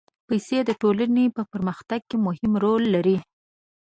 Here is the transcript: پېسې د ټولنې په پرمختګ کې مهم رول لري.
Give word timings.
پېسې 0.27 0.57
د 0.67 0.71
ټولنې 0.81 1.25
په 1.35 1.41
پرمختګ 1.51 2.01
کې 2.09 2.17
مهم 2.25 2.51
رول 2.63 2.83
لري. 2.95 3.17